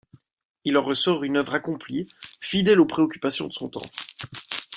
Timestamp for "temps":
3.69-3.85